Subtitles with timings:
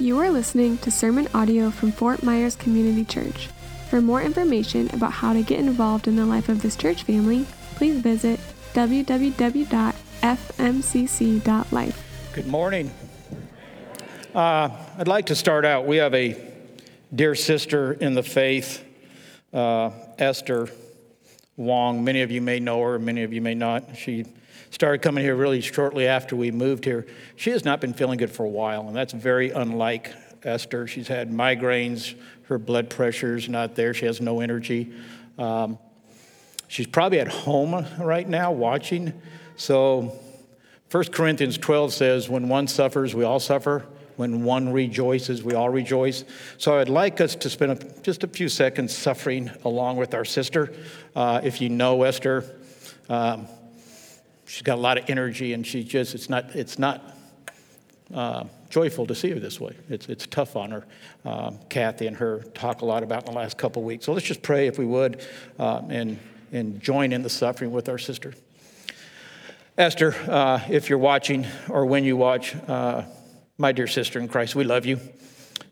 [0.00, 3.48] You are listening to sermon audio from Fort Myers Community Church.
[3.90, 7.46] For more information about how to get involved in the life of this church family,
[7.74, 8.38] please visit
[8.74, 9.72] www.fmcc.life.
[12.32, 12.92] Good morning.
[14.32, 15.84] Uh, I'd like to start out.
[15.84, 16.36] We have a
[17.12, 18.84] dear sister in the faith,
[19.52, 20.68] uh, Esther
[21.56, 22.04] Wong.
[22.04, 23.96] Many of you may know her, many of you may not.
[23.96, 24.26] She
[24.78, 27.04] started coming here really shortly after we moved here.
[27.34, 30.86] She has not been feeling good for a while, and that's very unlike Esther.
[30.86, 34.92] She's had migraines, her blood pressure's not there, she has no energy.
[35.36, 35.80] Um,
[36.68, 39.20] she's probably at home right now watching.
[39.56, 40.16] So
[40.92, 43.84] 1 Corinthians 12 says, When one suffers, we all suffer.
[44.14, 46.22] When one rejoices, we all rejoice.
[46.56, 50.24] So I'd like us to spend a, just a few seconds suffering along with our
[50.24, 50.72] sister.
[51.16, 52.44] Uh, if you know Esther,
[53.08, 53.48] um,
[54.48, 57.16] she's got a lot of energy, and she just it's not it's not
[58.12, 59.76] uh, joyful to see her this way.
[59.88, 60.86] It's it's tough on her.
[61.24, 64.06] Um, Kathy and her talk a lot about in the last couple weeks.
[64.06, 65.24] So let's just pray if we would,
[65.58, 66.18] uh, and
[66.50, 68.34] and join in the suffering with our sister.
[69.76, 73.02] Esther, uh, if you're watching or when you watch, uh,
[73.58, 74.98] my dear sister in Christ, we love you.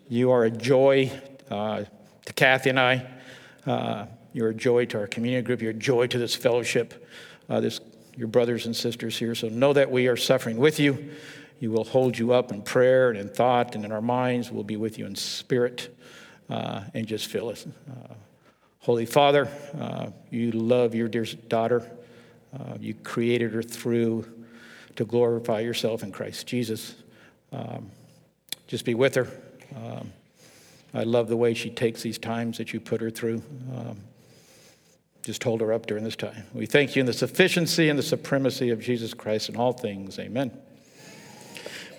[0.08, 1.10] You are a joy
[1.50, 1.84] uh,
[2.26, 3.06] to Kathy and I.
[3.66, 5.60] Uh, you're a joy to our community group.
[5.60, 7.04] You're a joy to this fellowship,
[7.48, 7.80] this,
[8.16, 9.34] your brothers and sisters here.
[9.34, 11.10] So know that we are suffering with you.
[11.60, 14.50] You will hold you up in prayer and in thought and in our minds.
[14.50, 15.94] We'll be with you in spirit
[16.50, 17.66] uh, and just fill us.
[17.88, 18.14] Uh,
[18.80, 21.90] Holy Father, uh, you love your dear daughter.
[22.80, 24.24] you created her through
[24.96, 26.94] to glorify yourself in Christ Jesus.
[27.52, 27.90] Um,
[28.66, 29.28] just be with her.
[29.74, 30.12] Um,
[30.94, 33.42] I love the way she takes these times that you put her through.
[33.74, 33.98] Um,
[35.26, 36.44] just hold her up during this time.
[36.54, 40.20] We thank you in the sufficiency and the supremacy of Jesus Christ in all things.
[40.20, 40.56] Amen.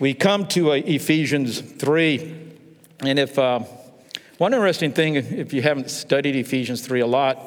[0.00, 2.54] We come to uh, Ephesians 3,
[3.00, 3.60] and if uh,
[4.38, 7.38] one interesting thing, if you haven't studied Ephesians 3 a lot,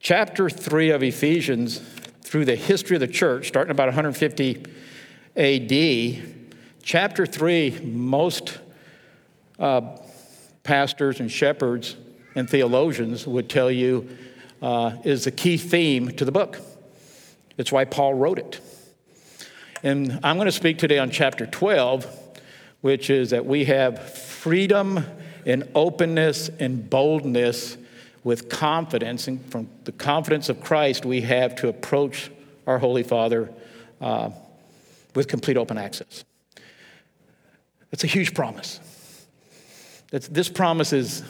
[0.00, 1.78] chapter 3 of Ephesians,
[2.22, 4.64] through the history of the church, starting about 150
[5.36, 6.40] AD,
[6.82, 8.58] Chapter 3, most
[9.58, 9.96] uh,
[10.64, 11.94] pastors and shepherds
[12.34, 14.08] and theologians would tell you
[14.62, 16.60] uh, is the key theme to the book.
[17.56, 18.60] It's why Paul wrote it.
[19.82, 22.06] And I'm going to speak today on chapter 12,
[22.80, 25.04] which is that we have freedom
[25.46, 27.76] and openness and boldness
[28.22, 29.26] with confidence.
[29.28, 32.30] And from the confidence of Christ, we have to approach
[32.66, 33.50] our Holy Father
[34.00, 34.30] uh,
[35.14, 36.24] with complete open access.
[37.90, 38.80] That's a huge promise.
[40.10, 41.22] That's, this promise is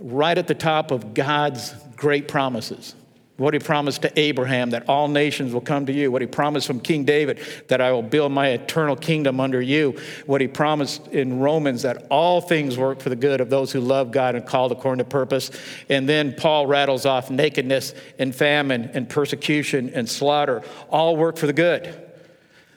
[0.00, 2.94] right at the top of God's great promises.
[3.36, 6.10] What he promised to Abraham that all nations will come to you.
[6.10, 9.98] What he promised from King David that I will build my eternal kingdom under you.
[10.24, 13.80] What he promised in Romans that all things work for the good of those who
[13.80, 15.50] love God and called according to purpose.
[15.90, 20.62] And then Paul rattles off nakedness and famine and persecution and slaughter.
[20.88, 21.94] All work for the good.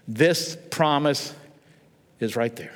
[0.10, 1.34] This promise
[2.20, 2.74] is right there.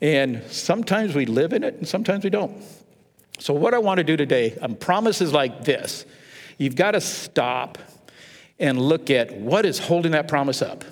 [0.00, 2.62] And sometimes we live in it and sometimes we don't.
[3.38, 6.04] So, what I want to do today, on promises like this,
[6.56, 7.78] you've got to stop
[8.58, 10.84] and look at what is holding that promise up.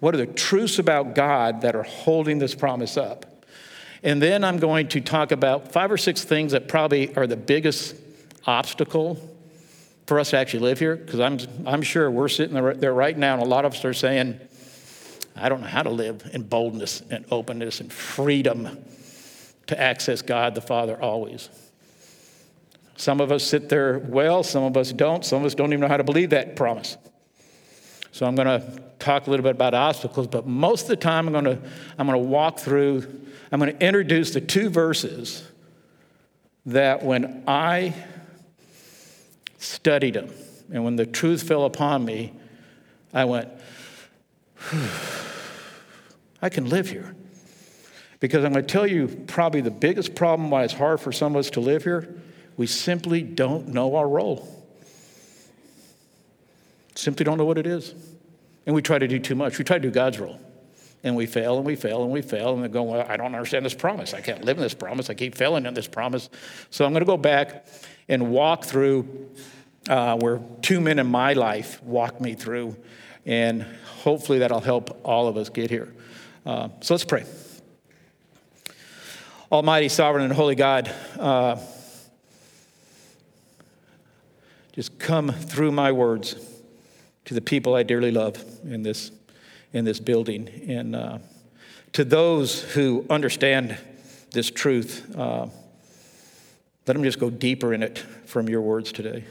[0.00, 3.24] What are the truths about God that are holding this promise up?
[4.02, 7.36] And then I'm going to talk about five or six things that probably are the
[7.36, 7.96] biggest
[8.46, 9.18] obstacle
[10.06, 13.34] for us to actually live here, because I'm, I'm sure we're sitting there right now,
[13.34, 14.38] and a lot of us are saying,
[15.36, 18.84] I don't know how to live in boldness and openness and freedom
[19.66, 21.48] to access God the Father always.
[22.96, 25.24] Some of us sit there well, some of us don't.
[25.24, 26.96] Some of us don't even know how to believe that promise.
[28.12, 31.26] So I'm going to talk a little bit about obstacles, but most of the time
[31.26, 35.46] I'm going to I'm going to walk through I'm going to introduce the two verses
[36.66, 37.94] that when I
[39.58, 40.30] studied them
[40.72, 42.32] and when the truth fell upon me,
[43.14, 43.48] I went,
[46.46, 47.14] I can live here.
[48.20, 51.34] Because I'm going to tell you probably the biggest problem why it's hard for some
[51.34, 52.22] of us to live here
[52.56, 54.48] we simply don't know our role.
[56.94, 57.94] Simply don't know what it is.
[58.64, 59.58] And we try to do too much.
[59.58, 60.40] We try to do God's role.
[61.04, 63.34] And we fail and we fail and we fail and we go, well, I don't
[63.34, 64.14] understand this promise.
[64.14, 65.10] I can't live in this promise.
[65.10, 66.30] I keep failing in this promise.
[66.70, 67.66] So I'm going to go back
[68.08, 69.28] and walk through
[69.88, 72.76] uh, where two men in my life walked me through.
[73.26, 73.62] And
[74.02, 75.92] hopefully that'll help all of us get here.
[76.46, 77.24] Uh, so let's pray.
[79.50, 80.88] Almighty, sovereign, and holy God,
[81.18, 81.56] uh,
[84.72, 86.36] just come through my words
[87.24, 89.10] to the people I dearly love in this,
[89.72, 90.48] in this building.
[90.68, 91.18] And uh,
[91.94, 93.76] to those who understand
[94.30, 95.48] this truth, uh,
[96.86, 99.24] let them just go deeper in it from your words today.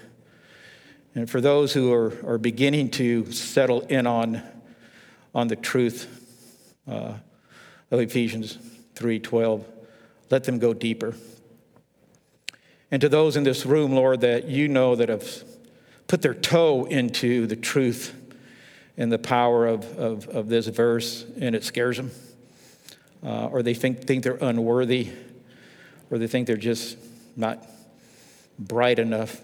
[1.14, 4.44] And for those who are, are beginning to settle in on,
[5.34, 6.24] on the truth
[6.88, 7.14] uh,
[7.92, 8.58] of Ephesians
[8.96, 9.64] 3:12,
[10.30, 11.16] let them go deeper.
[12.92, 15.44] And to those in this room, Lord, that you know that have
[16.08, 18.14] put their toe into the truth
[18.98, 22.12] and the power of, of, of this verse and it scares them,
[23.24, 25.12] uh, or they think, think they're unworthy,
[26.10, 26.98] or they think they're just
[27.36, 27.68] not
[28.58, 29.42] bright enough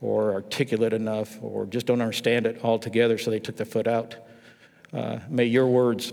[0.00, 4.14] or articulate enough or just don't understand it altogether, so they took their foot out.
[4.92, 6.12] Uh, may your words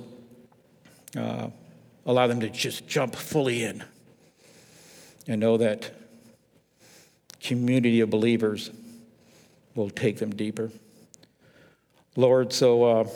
[1.17, 1.47] uh,
[2.05, 3.83] allow them to just jump fully in
[5.27, 5.91] and know that
[7.39, 8.71] community of believers
[9.75, 10.71] will take them deeper.
[12.15, 13.07] Lord, so uh,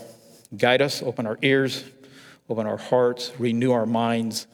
[0.57, 1.83] guide us, open our ears,
[2.49, 4.47] open our hearts, renew our minds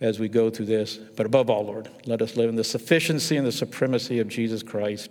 [0.00, 0.96] as we go through this.
[0.96, 4.62] But above all, Lord, let us live in the sufficiency and the supremacy of Jesus
[4.62, 5.10] Christ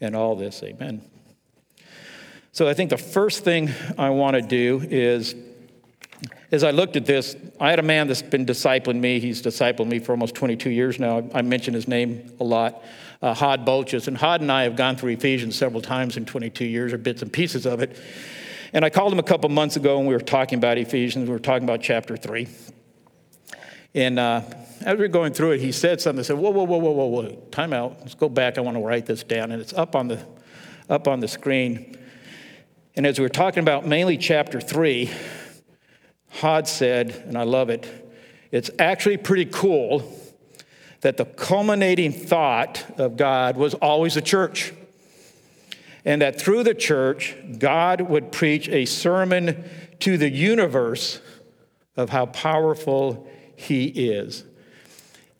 [0.00, 0.62] and all this.
[0.62, 1.02] Amen.
[2.54, 3.68] So I think the first thing
[3.98, 5.34] I want to do is,
[6.52, 9.18] as I looked at this, I had a man that's been discipling me.
[9.18, 11.28] He's discipled me for almost 22 years now.
[11.34, 12.80] I mention his name a lot,
[13.20, 14.06] uh, Hod Bolches.
[14.06, 17.22] And Hod and I have gone through Ephesians several times in 22 years, or bits
[17.22, 17.98] and pieces of it.
[18.72, 21.26] And I called him a couple months ago, and we were talking about Ephesians.
[21.26, 22.46] We were talking about chapter 3.
[23.96, 24.42] And uh,
[24.82, 26.20] as we were going through it, he said something.
[26.20, 27.98] I said, whoa, whoa, whoa, whoa, whoa, whoa, time out.
[27.98, 28.58] Let's go back.
[28.58, 29.50] I want to write this down.
[29.50, 30.24] And it's up on the,
[30.88, 31.98] up on the screen.
[32.96, 35.10] And as we were talking about mainly chapter 3,
[36.30, 37.88] Hod said, and I love it,
[38.52, 40.16] it's actually pretty cool
[41.00, 44.72] that the culminating thought of God was always the church.
[46.04, 49.64] And that through the church, God would preach a sermon
[50.00, 51.20] to the universe
[51.96, 53.26] of how powerful
[53.56, 54.44] he is.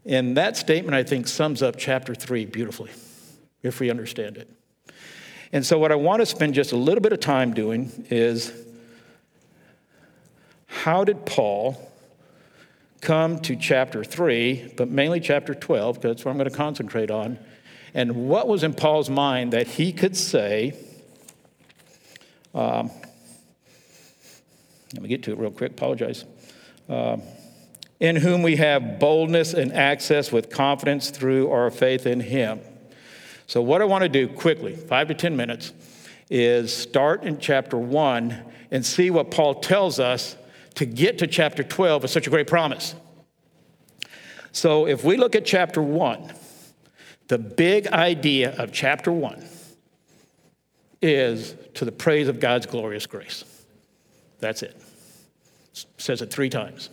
[0.05, 2.91] And that statement, I think, sums up chapter three beautifully,
[3.63, 4.51] if we understand it.
[5.55, 8.53] And so, what I want to spend just a little bit of time doing is
[10.67, 11.93] how did Paul
[13.01, 17.09] come to chapter three, but mainly chapter 12, because that's what I'm going to concentrate
[17.09, 17.39] on,
[17.95, 20.75] and what was in Paul's mind that he could say,
[22.53, 22.91] um,
[24.93, 26.25] let me get to it real quick, apologize.
[26.89, 27.23] Um,
[28.01, 32.59] in whom we have boldness and access with confidence through our faith in him.
[33.47, 35.73] So, what I want to do quickly, five to 10 minutes,
[36.31, 40.37] is start in chapter one and see what Paul tells us
[40.77, 42.95] to get to chapter 12 with such a great promise.
[44.53, 46.33] So, if we look at chapter one,
[47.29, 49.45] the big idea of chapter one
[51.03, 53.45] is to the praise of God's glorious grace.
[54.41, 54.81] That's it.
[55.73, 56.89] it says it three times.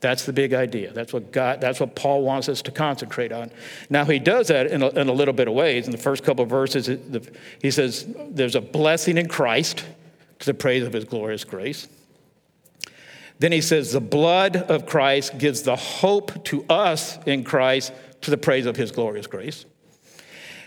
[0.00, 0.92] That's the big idea.
[0.92, 3.50] That's what God, that's what Paul wants us to concentrate on.
[3.90, 5.86] Now he does that in a, in a little bit of ways.
[5.86, 6.88] In the first couple of verses,
[7.60, 9.84] he says there's a blessing in Christ
[10.38, 11.86] to the praise of his glorious grace.
[13.38, 17.92] Then he says the blood of Christ gives the hope to us in Christ
[18.22, 19.66] to the praise of his glorious grace.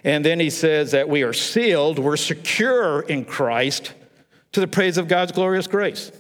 [0.03, 3.94] And then he says that we are sealed, we're secure in Christ
[4.51, 6.12] to the praise of God's glorious grace.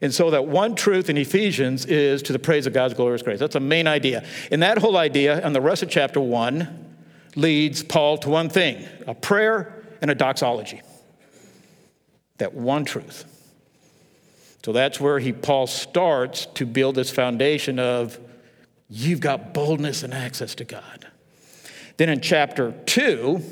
[0.00, 3.38] And so that one truth in Ephesians is to the praise of God's glorious grace.
[3.38, 4.24] That's the main idea.
[4.50, 6.96] And that whole idea and the rest of chapter one
[7.34, 10.82] leads Paul to one thing a prayer and a doxology.
[12.38, 13.24] That one truth.
[14.64, 18.18] So that's where he Paul starts to build this foundation of
[18.88, 21.06] you've got boldness and access to God.
[21.96, 23.42] Then in chapter two,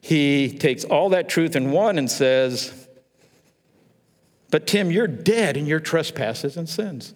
[0.00, 2.85] he takes all that truth in one and says,
[4.50, 7.14] but Tim, you're dead in your trespasses and sins.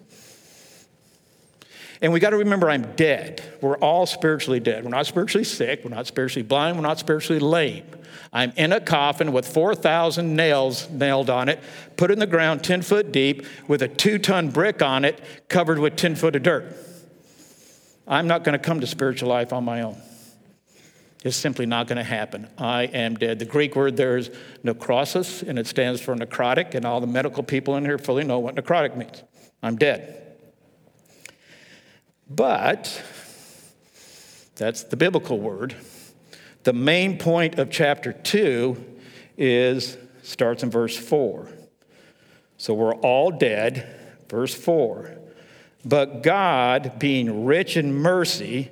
[2.02, 3.42] And we got to remember I'm dead.
[3.60, 4.84] We're all spiritually dead.
[4.84, 5.82] We're not spiritually sick.
[5.84, 6.76] We're not spiritually blind.
[6.76, 7.84] We're not spiritually lame.
[8.32, 11.60] I'm in a coffin with 4,000 nails nailed on it,
[11.96, 15.78] put in the ground 10 foot deep with a two ton brick on it, covered
[15.78, 16.76] with 10 foot of dirt.
[18.06, 20.00] I'm not going to come to spiritual life on my own.
[21.22, 22.48] It's simply not going to happen.
[22.56, 23.38] I am dead.
[23.38, 24.30] The Greek word there is
[24.62, 28.38] necrosis, and it stands for necrotic, and all the medical people in here fully know
[28.38, 29.22] what necrotic means.
[29.62, 30.36] I'm dead.
[32.28, 33.02] But
[34.56, 35.74] that's the biblical word.
[36.62, 38.76] The main point of chapter 2
[39.36, 41.48] is starts in verse 4.
[42.56, 43.88] So we're all dead,
[44.28, 45.18] verse 4.
[45.84, 48.70] But God, being rich in mercy,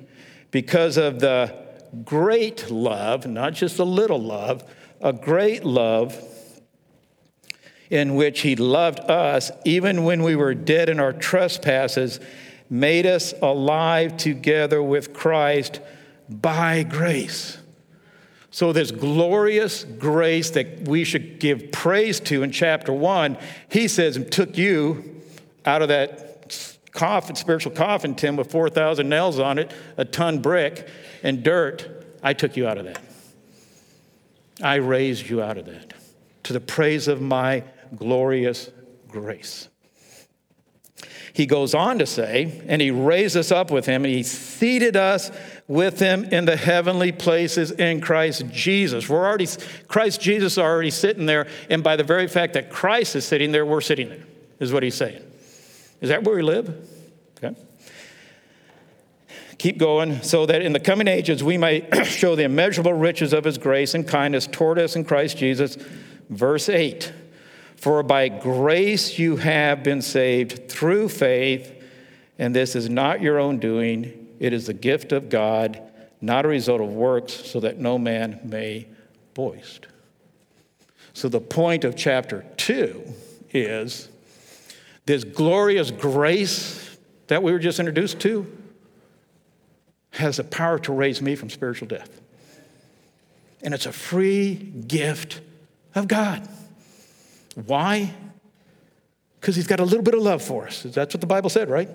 [0.51, 1.68] because of the
[2.03, 4.63] great love, not just a little love,
[5.01, 6.21] a great love
[7.89, 12.19] in which he loved us, even when we were dead in our trespasses,
[12.69, 15.79] made us alive together with Christ
[16.29, 17.57] by grace.
[18.51, 23.37] So, this glorious grace that we should give praise to in chapter one,
[23.69, 25.21] he says, took you
[25.65, 26.28] out of that
[26.91, 30.87] coffin, spiritual coffin, Tim, with 4,000 nails on it, a ton brick,
[31.23, 32.05] and dirt.
[32.21, 33.01] I took you out of that.
[34.61, 35.93] I raised you out of that
[36.43, 37.63] to the praise of my
[37.95, 38.69] glorious
[39.07, 39.69] grace.
[41.31, 44.97] He goes on to say, and he raised us up with him, and he seated
[44.97, 45.31] us
[45.67, 49.07] with him in the heavenly places in Christ Jesus.
[49.07, 49.47] We're already,
[49.87, 53.51] Christ Jesus is already sitting there, and by the very fact that Christ is sitting
[53.51, 54.25] there, we're sitting there,
[54.59, 55.21] is what he's saying.
[56.01, 56.89] Is that where we live?
[57.43, 57.55] Okay.
[59.57, 63.43] Keep going, so that in the coming ages we might show the immeasurable riches of
[63.43, 65.77] his grace and kindness toward us in Christ Jesus.
[66.29, 67.11] Verse 8
[67.75, 71.73] For by grace you have been saved through faith,
[72.37, 75.81] and this is not your own doing, it is the gift of God,
[76.21, 78.87] not a result of works, so that no man may
[79.33, 79.87] boast.
[81.13, 83.13] So the point of chapter 2
[83.51, 84.07] is
[85.09, 88.45] this glorious grace that we were just introduced to
[90.11, 92.21] has the power to raise me from spiritual death.
[93.63, 95.41] And it's a free gift
[95.95, 96.47] of God.
[97.55, 98.13] Why?
[99.41, 100.83] Because he's got a little bit of love for us.
[100.83, 101.89] That's what the Bible said, right?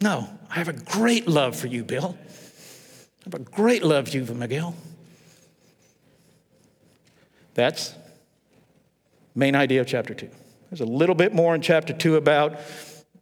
[0.00, 2.16] No, I have a great love for you, Bill.
[2.22, 4.74] I have a great love for you, Miguel.
[7.52, 7.94] That's
[9.34, 10.30] main idea of chapter 2.
[10.70, 12.60] There's a little bit more in chapter 2 about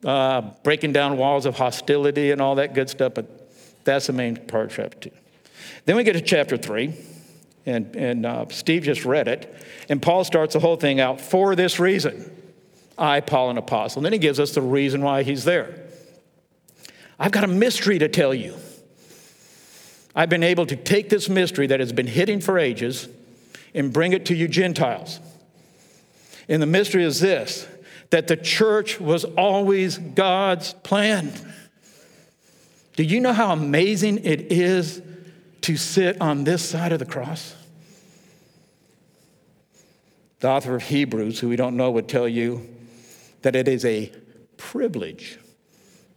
[0.04, 3.50] uh, breaking down walls of hostility and all that good stuff, but
[3.84, 5.16] that's the main part of chapter 2.
[5.86, 6.94] Then we get to chapter 3,
[7.64, 9.54] and, and uh, Steve just read it.
[9.88, 12.34] And Paul starts the whole thing out for this reason
[12.98, 14.00] I, Paul, an apostle.
[14.00, 15.86] And then he gives us the reason why he's there.
[17.18, 18.56] I've got a mystery to tell you.
[20.14, 23.08] I've been able to take this mystery that has been hidden for ages
[23.72, 25.20] and bring it to you Gentiles.
[26.48, 27.66] And the mystery is this
[28.10, 31.32] that the church was always God's plan.
[32.96, 35.02] Do you know how amazing it is
[35.62, 37.54] to sit on this side of the cross?
[40.40, 42.68] The author of Hebrews, who we don't know, would tell you
[43.42, 44.10] that it is a
[44.56, 45.38] privilege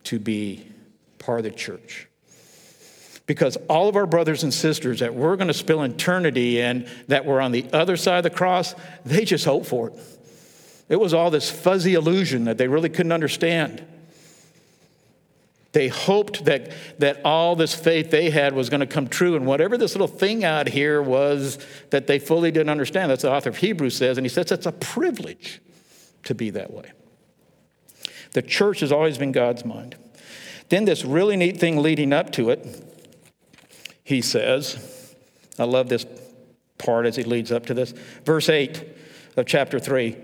[0.06, 0.66] to be
[1.20, 2.08] part of the church.
[3.26, 7.26] Because all of our brothers and sisters that we're going to spill eternity in, that
[7.26, 10.00] were on the other side of the cross, they just hope for it.
[10.91, 13.81] It was all this fuzzy illusion that they really couldn't understand.
[15.71, 19.45] They hoped that, that all this faith they had was going to come true, and
[19.45, 23.10] whatever this little thing out here was that they fully didn't understand.
[23.10, 25.62] That's the author of Hebrews says, and he says it's a privilege
[26.25, 26.91] to be that way.
[28.33, 29.95] The church has always been God's mind.
[30.67, 32.67] Then, this really neat thing leading up to it,
[34.03, 35.15] he says,
[35.57, 36.05] I love this
[36.77, 37.93] part as he leads up to this.
[38.25, 38.83] Verse 8
[39.38, 40.17] of chapter 3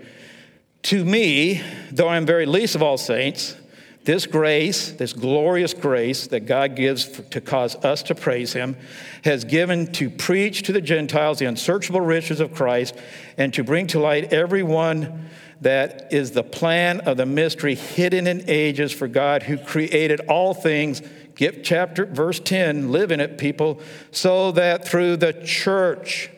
[0.82, 3.56] To me, though I am very least of all saints,
[4.04, 8.76] this grace, this glorious grace that God gives to cause us to praise Him,
[9.22, 12.94] has given to preach to the Gentiles the unsearchable riches of Christ
[13.36, 15.28] and to bring to light everyone
[15.60, 20.54] that is the plan of the mystery hidden in ages for God who created all
[20.54, 21.02] things.
[21.34, 23.80] Get chapter, verse 10, live in it, people,
[24.10, 26.30] so that through the church,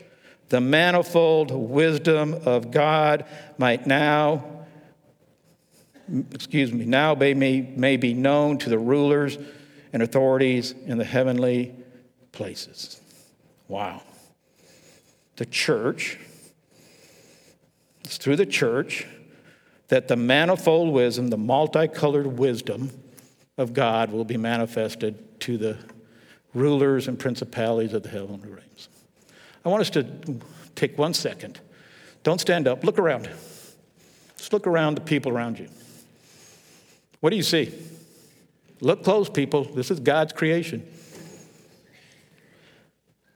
[0.51, 3.25] the manifold wisdom of God
[3.59, 4.61] might now
[6.33, 9.39] excuse me, now may, may be known to the rulers
[9.93, 11.75] and authorities in the heavenly
[12.33, 13.01] places.
[13.69, 14.03] Wow.
[15.37, 16.19] The church,
[18.05, 19.07] it's through the church
[19.89, 22.91] that the manifold wisdom, the multicolored wisdom
[23.57, 25.79] of God will be manifested to the
[26.55, 28.89] rulers and principalities of the heavenly realms.
[29.65, 30.07] I want us to
[30.75, 31.61] take one second.
[32.23, 33.29] Don't stand up, look around.
[34.37, 35.69] Just look around the people around you.
[37.21, 37.73] What do you see?
[38.81, 39.65] Look close, people.
[39.65, 40.87] This is God's creation.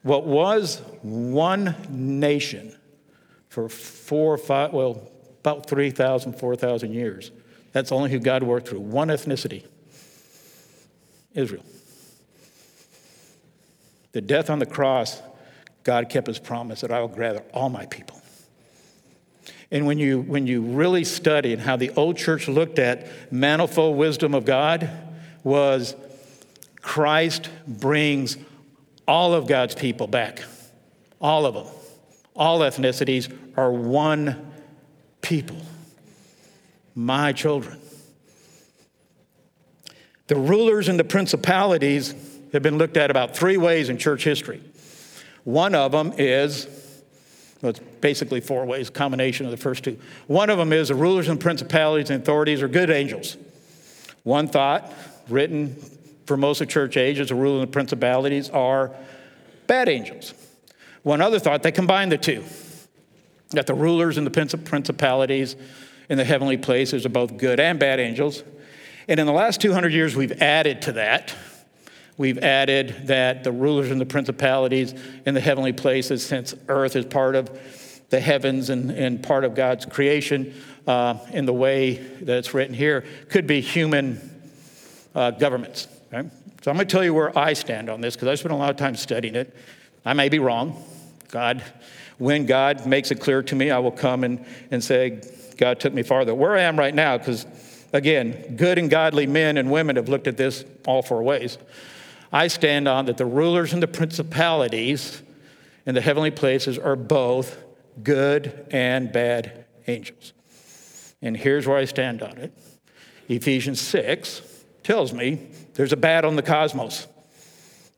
[0.03, 2.75] What was one nation
[3.49, 7.31] for four or five, well, about 3,000, 4,000 years.
[7.73, 8.81] That's only who God worked through.
[8.81, 9.65] One ethnicity
[11.35, 11.65] Israel.
[14.13, 15.21] The death on the cross,
[15.85, 18.21] God kept his promise that I will gather all my people.
[19.71, 23.97] And when you, when you really study and how the old church looked at manifold
[23.97, 24.91] wisdom of God,
[25.43, 25.95] was
[26.81, 28.37] Christ brings
[29.07, 30.43] all of God's people back.
[31.21, 31.67] All of them.
[32.35, 34.53] All ethnicities are one
[35.21, 35.57] people.
[36.95, 37.81] my children.
[40.29, 42.15] The rulers and the principalities
[42.53, 44.63] have been looked at about three ways in church history.
[45.45, 46.67] One of them is,
[47.63, 49.99] well, it's basically four ways, combination of the first two.
[50.27, 53.37] One of them is the rulers and principalities and authorities are good angels.
[54.23, 54.93] One thought,
[55.29, 55.77] written
[56.27, 58.95] for most of church ages, the rulers and principalities are
[59.67, 60.35] bad angels.
[61.03, 62.43] One other thought, they combine the two
[63.51, 65.57] that the rulers and the principalities
[66.09, 68.43] in the heavenly places are both good and bad angels.
[69.07, 71.35] And in the last 200 years, we've added to that.
[72.17, 74.95] We've added that the rulers and the principalities
[75.27, 77.51] in the heavenly places, since earth is part of
[78.11, 80.55] the heavens and, and part of God's creation
[80.87, 84.31] uh, in the way that it's written here, could be human
[85.15, 85.89] uh, governments.
[86.13, 86.29] Okay?
[86.63, 88.57] So I'm going to tell you where I stand on this because I spent a
[88.57, 89.55] lot of time studying it.
[90.05, 90.83] I may be wrong.
[91.29, 91.65] God,
[92.19, 95.21] when God makes it clear to me, I will come and, and say,
[95.57, 96.35] God took me farther.
[96.35, 97.45] Where I am right now, because
[97.93, 101.59] again, good and godly men and women have looked at this all four ways.
[102.35, 105.23] I stand on that the rulers and the principalities
[105.87, 107.57] in the heavenly places are both
[108.03, 110.33] good and bad angels.
[111.23, 112.53] And here's where I stand on it
[113.29, 114.43] Ephesians 6
[114.83, 117.07] tells me there's a bad on the cosmos,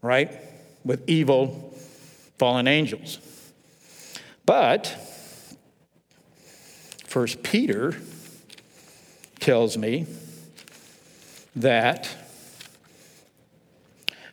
[0.02, 0.31] right?
[0.85, 1.75] With evil
[2.38, 3.19] fallen angels.
[4.45, 4.87] But
[7.07, 7.97] First Peter
[9.40, 10.05] tells me
[11.57, 12.25] that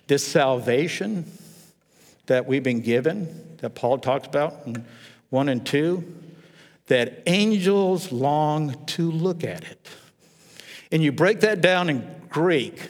[0.08, 1.26] this salvation
[2.26, 4.86] that we've been given, that Paul talks about in
[5.30, 6.04] 1 and 2,
[6.88, 9.88] that angels long to look at it.
[10.92, 12.90] And you break that down in Greek,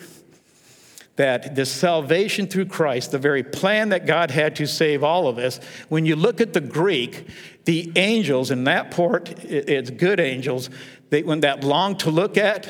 [1.16, 5.38] that this salvation through Christ, the very plan that God had to save all of
[5.38, 7.28] us, when you look at the Greek,
[7.66, 10.70] the angels in that port, it's good angels,
[11.12, 12.68] they, when that long to look at,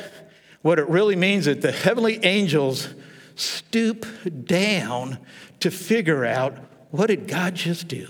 [0.61, 2.89] what it really means is that the heavenly angels
[3.35, 4.05] stoop
[4.45, 5.17] down
[5.59, 6.57] to figure out
[6.91, 8.07] what did God just do?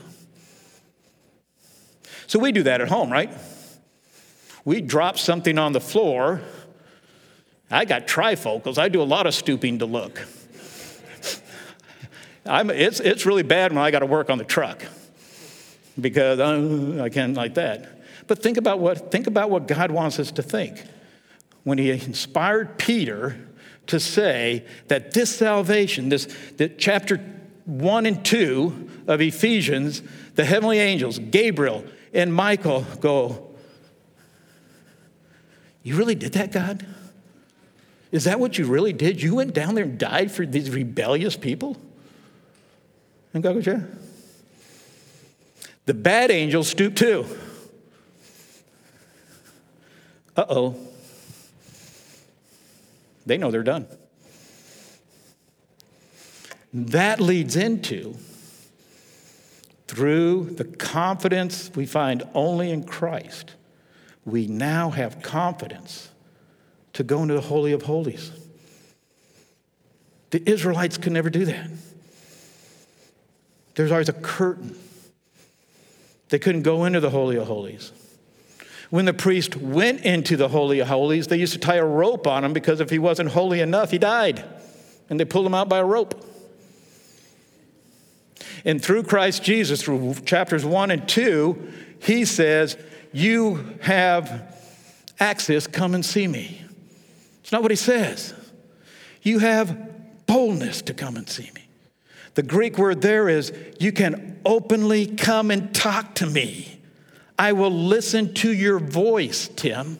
[2.27, 3.31] So we do that at home, right?
[4.65, 6.41] We drop something on the floor
[7.73, 8.77] I got trifocals.
[8.77, 10.21] I do a lot of stooping to look.
[12.45, 14.85] I'm, it's, it's really bad when I got to work on the truck
[15.99, 18.01] because uh, I can't like that.
[18.27, 20.83] But think about, what, think about what God wants us to think.
[21.63, 23.37] When He inspired Peter
[23.87, 26.25] to say that this salvation, this
[26.57, 27.17] that chapter
[27.65, 30.01] 1 and 2 of Ephesians,
[30.35, 33.51] the heavenly angels, Gabriel and Michael, go,
[35.81, 36.85] You really did that, God?
[38.11, 39.21] Is that what you really did?
[39.21, 41.77] You went down there and died for these rebellious people?
[43.33, 43.81] And God goes, Yeah.
[45.85, 47.25] The bad angels stoop too.
[50.35, 50.75] Uh oh.
[53.25, 53.87] They know they're done.
[56.73, 58.15] That leads into,
[59.87, 63.53] through the confidence we find only in Christ,
[64.25, 66.09] we now have confidence
[66.93, 68.31] to go into the Holy of Holies.
[70.31, 71.69] The Israelites could never do that.
[73.75, 74.75] There's always a curtain.
[76.29, 77.91] They couldn't go into the Holy of Holies.
[78.93, 82.27] When the priest went into the Holy of Holies, they used to tie a rope
[82.27, 84.45] on him because if he wasn't holy enough, he died.
[85.09, 86.23] And they pulled him out by a rope.
[88.63, 92.77] And through Christ Jesus, through chapters 1 and 2, he says,
[93.11, 94.55] You have
[95.19, 96.61] access, come and see me.
[97.41, 98.35] It's not what he says.
[99.23, 101.65] You have boldness to come and see me.
[102.35, 106.79] The Greek word there is you can openly come and talk to me.
[107.37, 109.99] I will listen to your voice, Tim.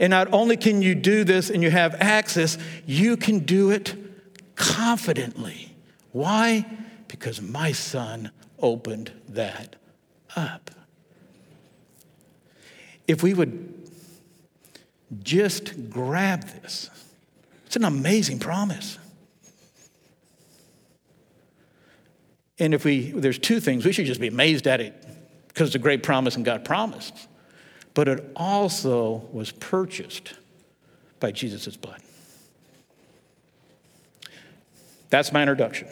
[0.00, 3.94] And not only can you do this and you have access, you can do it
[4.56, 5.74] confidently.
[6.12, 6.66] Why?
[7.08, 9.76] Because my son opened that
[10.34, 10.70] up.
[13.06, 13.74] If we would
[15.22, 16.90] just grab this.
[17.66, 18.98] It's an amazing promise.
[22.58, 25.05] And if we, there's two things, we should just be amazed at it
[25.56, 27.28] because a great promise and God promised.
[27.94, 30.34] But it also was purchased
[31.18, 32.02] by Jesus' blood.
[35.08, 35.88] That's my introduction.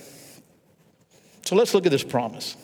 [1.46, 2.58] So let's look at this promise.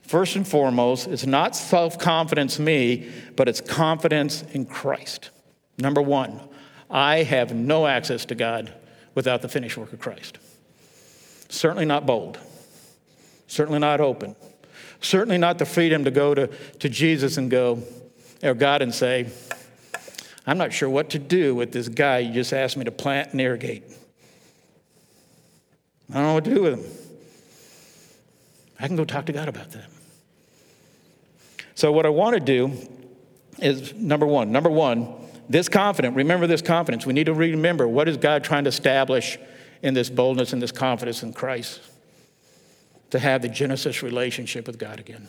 [0.00, 5.28] First and foremost, it's not self confidence me, but it's confidence in Christ.
[5.76, 6.40] Number one,
[6.88, 8.72] I have no access to God
[9.14, 10.38] without the finished work of Christ.
[11.50, 12.38] Certainly not bold,
[13.48, 14.34] certainly not open,
[15.04, 16.46] certainly not the freedom to go to,
[16.78, 17.82] to Jesus and go,
[18.42, 19.28] or God and say,
[20.46, 23.32] I'm not sure what to do with this guy you just asked me to plant
[23.32, 23.84] and irrigate.
[26.10, 26.84] I don't know what to do with him.
[28.78, 29.88] I can go talk to God about that.
[31.74, 32.72] So, what I want to do
[33.58, 35.12] is number one, number one,
[35.48, 37.06] this confidence, remember this confidence.
[37.06, 39.38] We need to remember what is God trying to establish
[39.82, 41.80] in this boldness and this confidence in Christ
[43.14, 45.28] to have the Genesis relationship with God again.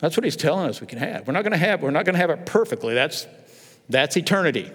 [0.00, 1.24] That's what he's telling us we can have.
[1.24, 2.94] We're not going to have, we're not going to have it perfectly.
[2.94, 3.28] That's,
[3.88, 4.68] that's eternity.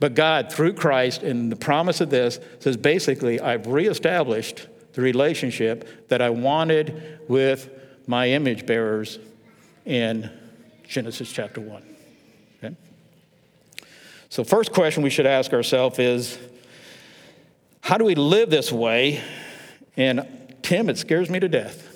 [0.00, 6.08] But God, through Christ, in the promise of this, says basically, I've reestablished the relationship
[6.08, 7.68] that I wanted with
[8.06, 9.18] my image bearers
[9.84, 10.30] in
[10.88, 11.82] Genesis chapter 1.
[12.64, 12.76] Okay?
[14.30, 16.38] So, first question we should ask ourselves is
[17.82, 19.22] how do we live this way?
[19.98, 20.26] And
[20.62, 21.88] Tim, it scares me to death.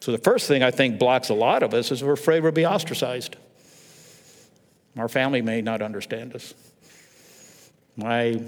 [0.00, 2.52] So, the first thing I think blocks a lot of us is we're afraid we'll
[2.52, 3.36] be ostracized.
[4.96, 6.54] Our family may not understand us.
[7.96, 8.40] My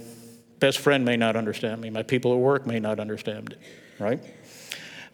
[0.59, 1.91] best friend may not understand me.
[1.91, 3.61] My people at work may not understand it,
[3.99, 4.21] right?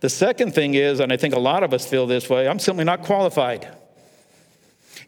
[0.01, 2.59] The second thing is, and I think a lot of us feel this way, I'm
[2.59, 3.69] simply not qualified.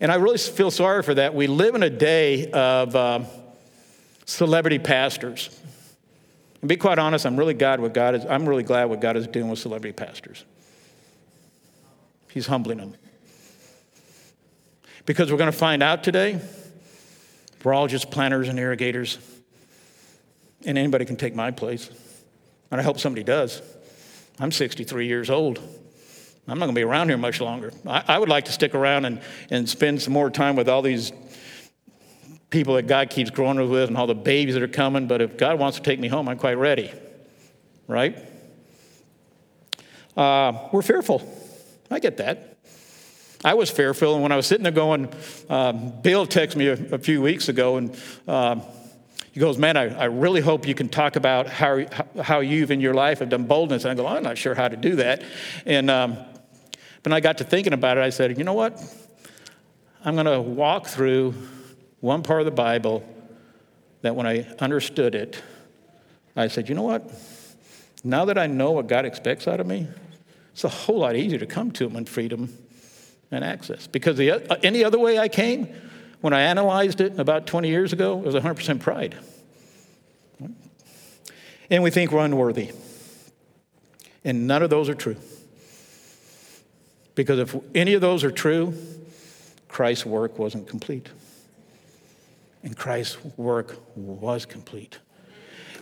[0.00, 1.34] And I really feel sorry for that.
[1.34, 3.26] We live in a day of um,
[4.24, 5.50] celebrity pastors.
[6.64, 9.18] And be quite honest, I'm really glad what God is, I'm really glad what God
[9.18, 10.46] is doing with celebrity pastors.
[12.30, 12.94] He's humbling them.
[15.04, 16.40] Because we're going to find out today,
[17.62, 19.18] we're all just planters and irrigators.
[20.64, 21.90] And anybody can take my place.
[22.70, 23.60] And I hope somebody does.
[24.40, 25.58] I'm 63 years old.
[26.48, 27.74] I'm not going to be around here much longer.
[27.86, 30.80] I, I, would like to stick around and, and spend some more time with all
[30.80, 31.12] these
[32.54, 35.08] people that God keeps growing with and all the babies that are coming.
[35.08, 36.92] But if God wants to take me home, I'm quite ready.
[37.88, 38.16] Right?
[40.16, 41.20] Uh, we're fearful.
[41.90, 42.56] I get that.
[43.44, 45.12] I was fearful, and when I was sitting there going,
[45.50, 47.94] um, Bill texted me a, a, few weeks ago, and
[48.26, 48.62] um,
[49.32, 51.84] he goes, Man, I, I really hope you can talk about how,
[52.22, 53.84] how you've in your life have done boldness.
[53.84, 55.24] And I go, I'm not sure how to do that.
[55.66, 56.16] And um,
[57.02, 58.80] when I got to thinking about it, I said, You know what?
[60.04, 61.34] I'm going to walk through
[62.04, 63.02] one part of the Bible
[64.02, 65.42] that when I understood it,
[66.36, 67.10] I said, You know what?
[68.04, 69.88] Now that I know what God expects out of me,
[70.52, 72.54] it's a whole lot easier to come to Him in freedom
[73.30, 73.86] and access.
[73.86, 75.68] Because the, uh, any other way I came,
[76.20, 79.16] when I analyzed it about 20 years ago, it was 100% pride.
[81.70, 82.72] And we think we're unworthy.
[84.22, 85.16] And none of those are true.
[87.14, 88.74] Because if any of those are true,
[89.68, 91.08] Christ's work wasn't complete.
[92.64, 94.98] And Christ's work was complete.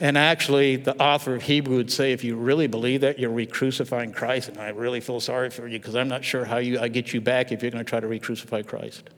[0.00, 3.46] And actually, the author of Hebrew would say, if you really believe that, you're re
[3.46, 4.48] crucifying Christ.
[4.48, 7.14] And I really feel sorry for you because I'm not sure how you, I get
[7.14, 9.10] you back if you're going to try to re crucify Christ.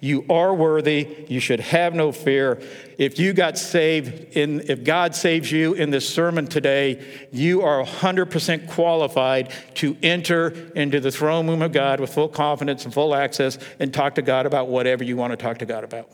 [0.00, 1.26] You are worthy.
[1.28, 2.62] You should have no fear.
[2.96, 7.84] If you got saved, in, if God saves you in this sermon today, you are
[7.84, 13.14] 100% qualified to enter into the throne room of God with full confidence and full
[13.14, 16.08] access and talk to God about whatever you want to talk to God about.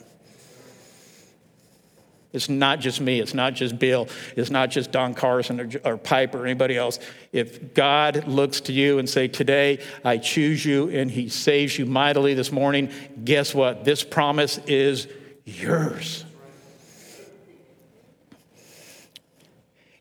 [2.35, 3.21] It's not just me.
[3.21, 4.09] It's not just Bill.
[4.37, 6.99] It's not just Don Carson or, or Piper or anybody else.
[7.33, 11.87] If God looks to you and say, today I choose you and he saves you
[11.87, 12.91] mightily this morning,
[13.25, 13.85] guess what?
[13.85, 15.07] This promise is
[15.45, 16.25] yours.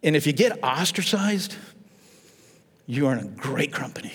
[0.02, 1.56] And if you get ostracized,
[2.88, 4.12] you are in a great company.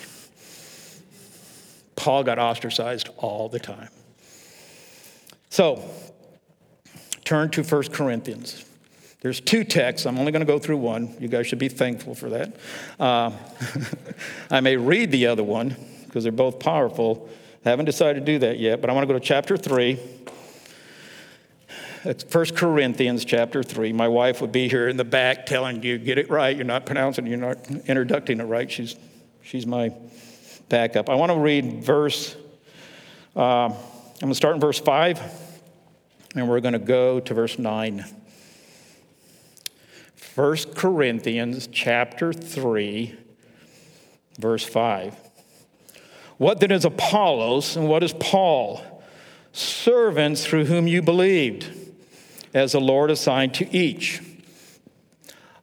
[1.95, 3.91] Paul got ostracized all the time.
[5.51, 5.89] So,
[7.29, 8.65] turn to 1 Corinthians.
[9.21, 10.07] There's two texts.
[10.07, 11.15] I'm only going to go through one.
[11.21, 12.57] You guys should be thankful for that.
[12.99, 13.33] Uh,
[14.51, 17.29] I may read the other one because they're both powerful.
[17.67, 19.99] I haven't decided to do that yet, but I want to go to chapter 3.
[22.05, 23.93] It's 1 Corinthians chapter 3.
[23.93, 26.57] My wife would be here in the back telling you, get it right.
[26.57, 28.71] You're not pronouncing it, you're not introducing it right.
[28.71, 28.97] She's,
[29.43, 29.93] she's my
[30.71, 31.11] backup.
[31.11, 32.35] I want to read verse,
[33.37, 33.75] uh, I'm
[34.19, 35.48] going to start in verse 5
[36.35, 38.05] and we're going to go to verse 9.
[40.35, 43.17] 1 Corinthians chapter 3,
[44.39, 45.17] verse 5.
[46.37, 49.03] What then is Apollos and what is Paul?
[49.53, 51.71] Servants through whom you believed,
[52.55, 54.23] as the Lord assigned to each.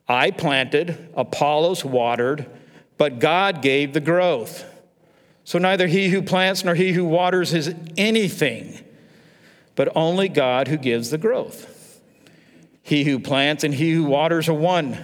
[0.07, 2.45] I planted, Apollos watered,
[2.97, 4.65] but God gave the growth.
[5.45, 8.84] So neither he who plants nor he who waters is anything
[9.75, 11.71] but only God who gives the growth.
[12.81, 14.97] He who plants and he who waters are one,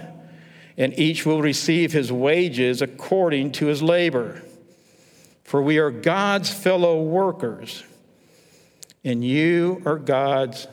[0.76, 4.42] and each will receive his wages according to his labor.
[5.44, 7.84] For we are God's fellow workers.
[9.04, 10.68] and you are God's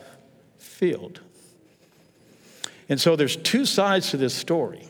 [0.58, 1.20] field.
[2.88, 4.86] And so there's two sides to this story.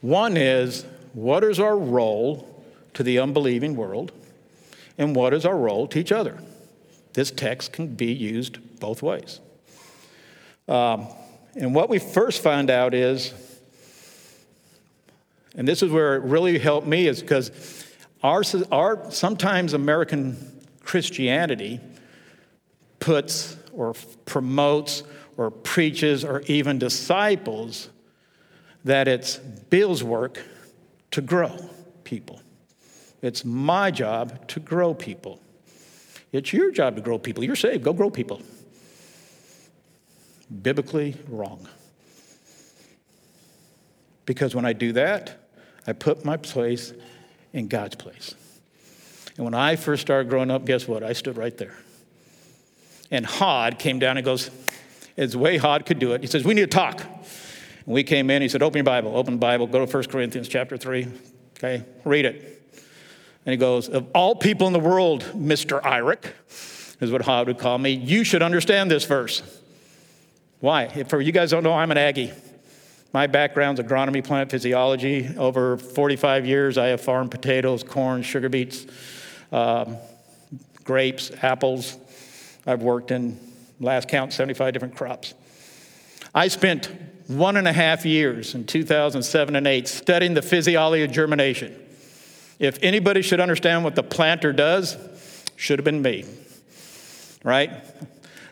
[0.00, 2.46] One is what is our role
[2.94, 4.12] to the unbelieving world,
[4.98, 6.38] and what is our role to each other?
[7.12, 9.40] This text can be used both ways.
[10.68, 11.08] Um,
[11.54, 13.34] and what we first find out is,
[15.56, 17.50] and this is where it really helped me, is because
[18.22, 20.36] our, our sometimes American
[20.82, 21.80] Christianity
[23.00, 23.94] puts or
[24.26, 25.02] promotes
[25.36, 27.88] or preaches or even disciples
[28.84, 30.40] that it's Bill's work
[31.10, 31.56] to grow
[32.04, 32.40] people.
[33.22, 35.40] It's my job to grow people.
[36.32, 37.44] It's your job to grow people.
[37.44, 38.40] You're saved, go grow people.
[40.62, 41.68] Biblically wrong.
[44.26, 45.40] Because when I do that,
[45.86, 46.92] I put my place
[47.52, 48.34] in God's place.
[49.36, 51.02] And when I first started growing up, guess what?
[51.02, 51.76] I stood right there.
[53.10, 54.50] And Hod came down and goes,
[55.16, 57.00] as way Hod could do it, he says, We need to talk.
[57.00, 60.04] And we came in, he said, Open your Bible, open the Bible, go to 1
[60.04, 61.08] Corinthians chapter 3.
[61.58, 62.59] Okay, read it.
[63.46, 65.80] And he goes, Of all people in the world, Mr.
[65.82, 66.32] Irick,
[67.00, 69.42] is what Hod would call me, you should understand this verse.
[70.60, 70.88] Why?
[71.04, 72.32] For you guys don't know, I'm an Aggie.
[73.12, 75.34] My background's agronomy, plant physiology.
[75.36, 78.86] Over 45 years, I have farmed potatoes, corn, sugar beets,
[79.50, 79.96] um,
[80.84, 81.96] grapes, apples.
[82.66, 83.40] I've worked in,
[83.80, 85.34] last count, 75 different crops.
[86.34, 86.88] I spent
[87.26, 91.74] one and a half years in 2007 and 8 studying the physiology of germination.
[92.60, 94.96] If anybody should understand what the planter does,
[95.56, 96.26] should have been me,
[97.42, 97.70] right?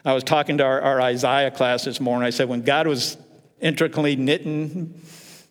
[0.02, 2.26] I was talking to our, our Isaiah class this morning.
[2.26, 3.18] I said, when God was
[3.60, 4.98] intricately knitting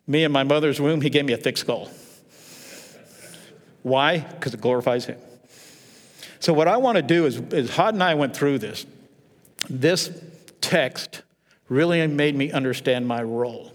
[0.08, 1.88] me in my mother's womb, he gave me a thick skull.
[3.84, 4.18] Why?
[4.18, 5.20] Because it glorifies him.
[6.40, 8.88] So, what I want to do is, is Hod and I went through this.
[9.70, 10.10] This
[10.62, 11.22] text
[11.70, 13.72] really made me understand my role.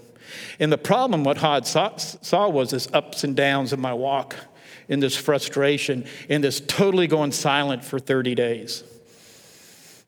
[0.59, 4.37] And the problem, what Hod saw, saw was this ups and downs in my walk,
[4.93, 8.85] in this frustration, in this totally going silent for 30 days.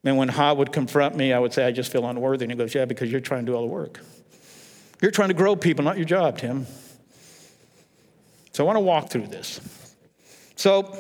[0.05, 2.45] And when Hod would confront me, I would say, I just feel unworthy.
[2.45, 4.01] And he goes, Yeah, because you're trying to do all the work.
[5.01, 6.67] You're trying to grow people, not your job, Tim.
[8.53, 9.61] So I want to walk through this.
[10.57, 10.97] So,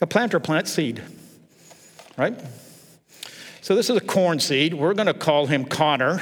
[0.00, 1.02] a planter plants seed
[2.18, 2.38] right?
[3.62, 4.74] So this is a corn seed.
[4.74, 6.20] We're going to call him Connor.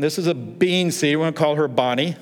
[0.00, 1.16] This is a bean seed.
[1.16, 2.16] We're going to call her Bonnie.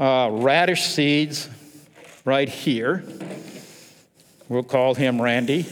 [0.00, 1.50] Uh, radish seeds
[2.24, 3.04] right here.
[4.48, 5.66] We'll call him Randy.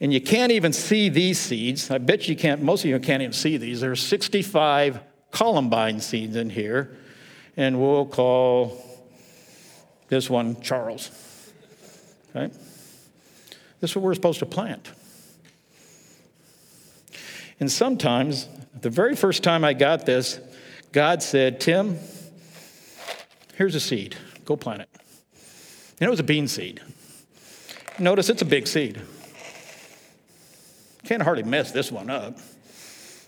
[0.00, 1.90] And you can't even see these seeds.
[1.90, 3.80] I bet you can't, most of you can't even see these.
[3.80, 5.00] There's 65
[5.32, 6.96] columbine seeds in here.
[7.56, 8.80] And we'll call
[10.08, 11.10] this one Charles.
[12.30, 12.54] Okay?
[13.80, 14.90] This is what we're supposed to plant.
[17.58, 18.48] And sometimes,
[18.80, 20.38] the very first time I got this,
[20.92, 21.98] God said, Tim,
[23.54, 24.16] here's a seed.
[24.44, 24.88] Go plant it.
[26.00, 26.80] And it was a bean seed.
[27.98, 29.00] Notice it's a big seed.
[31.04, 32.38] Can't hardly mess this one up.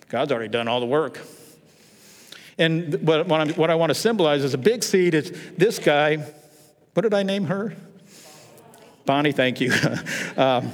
[0.08, 1.20] God's already done all the work.
[2.58, 6.16] And what, what, i want to symbolize is a big seed is this guy.
[6.94, 7.76] What did I name her?
[9.06, 9.72] Bonnie, thank you.
[10.36, 10.72] um,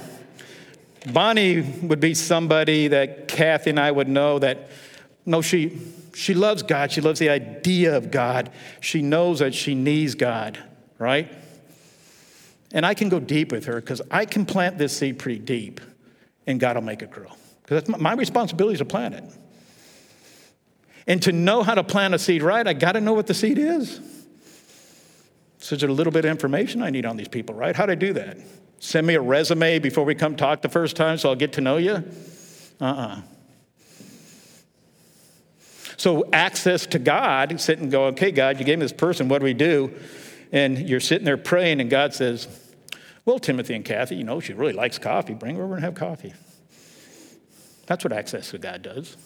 [1.11, 4.69] Bonnie would be somebody that Kathy and I would know that,
[5.25, 5.79] no, she,
[6.13, 6.91] she loves God.
[6.91, 8.51] She loves the idea of God.
[8.79, 10.57] She knows that she needs God,
[10.97, 11.31] right?
[12.71, 15.79] And I can go deep with her because I can plant this seed pretty deep
[16.47, 17.31] and God will make it grow.
[17.63, 19.23] Because my responsibility is to plant it.
[21.07, 23.33] And to know how to plant a seed right, I got to know what the
[23.33, 23.99] seed is.
[25.59, 27.75] So there's a little bit of information I need on these people, right?
[27.75, 28.37] How do I do that?
[28.79, 31.61] Send me a resume before we come talk the first time so I'll get to
[31.61, 32.03] know you?
[32.79, 33.07] Uh uh-uh.
[33.07, 33.21] uh
[35.97, 39.39] So, access to God, sit and go, okay, God, you gave me this person, what
[39.39, 39.93] do we do?
[40.51, 42.47] And you're sitting there praying, and God says,
[43.25, 45.33] well, Timothy and Kathy, you know, she really likes coffee.
[45.33, 46.33] Bring her over and have coffee.
[47.87, 49.17] That's what access to God does.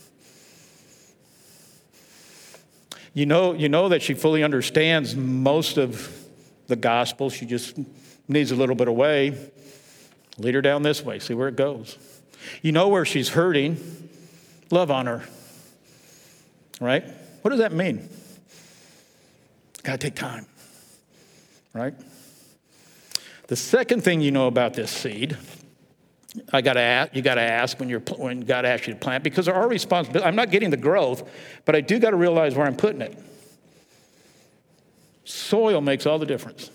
[3.13, 6.09] You know, you know that she fully understands most of
[6.67, 7.29] the gospel.
[7.29, 7.77] She just
[8.29, 9.51] needs a little bit of way.
[10.37, 11.97] Lead her down this way, see where it goes.
[12.61, 14.09] You know where she's hurting,
[14.71, 15.23] love on her.
[16.79, 17.03] Right?
[17.41, 18.07] What does that mean?
[19.83, 20.45] Got to take time.
[21.73, 21.93] Right?
[23.47, 25.37] The second thing you know about this seed,
[26.53, 28.99] I got to ask, you got to ask when you're when God asks you to
[28.99, 30.27] plant because there are responsibilities.
[30.27, 31.27] I'm not getting the growth,
[31.65, 33.17] but I do got to realize where I'm putting it.
[35.25, 36.69] Soil makes all the difference.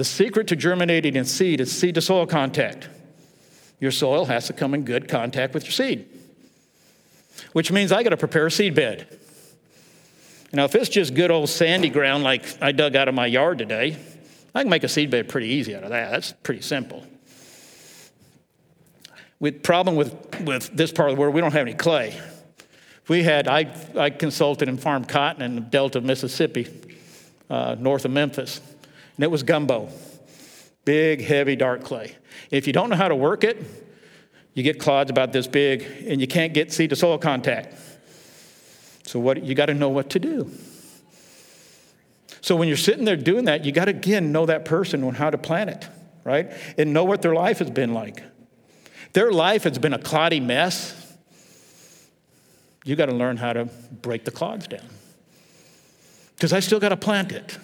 [0.00, 2.88] The secret to germinating in seed is seed to soil contact.
[3.80, 6.08] Your soil has to come in good contact with your seed,
[7.52, 9.06] which means I got to prepare a seed bed.
[10.54, 13.58] Now, if it's just good old sandy ground like I dug out of my yard
[13.58, 13.98] today,
[14.54, 16.12] I can make a seed bed pretty easy out of that.
[16.12, 17.04] That's pretty simple.
[19.38, 20.14] With problem with,
[20.46, 22.18] with this part of the world, we don't have any clay.
[23.06, 26.68] We had, I, I consulted and farmed cotton in the Delta of Mississippi,
[27.50, 28.62] uh, north of Memphis,
[29.20, 29.90] and it was gumbo.
[30.86, 32.16] Big, heavy, dark clay.
[32.50, 33.62] If you don't know how to work it,
[34.54, 37.74] you get clods about this big and you can't get seed to soil contact.
[39.04, 40.50] So what you got to know what to do.
[42.40, 45.12] So when you're sitting there doing that, you got to again know that person on
[45.12, 45.86] how to plant it,
[46.24, 46.50] right?
[46.78, 48.22] And know what their life has been like.
[49.12, 51.14] Their life has been a cloddy mess.
[52.86, 53.66] You got to learn how to
[54.00, 54.88] break the clods down.
[56.36, 57.58] Because I still got to plant it.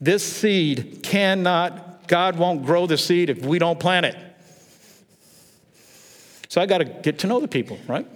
[0.00, 4.16] This seed cannot, God won't grow the seed if we don't plant it.
[6.48, 8.06] So I got to get to know the people, right?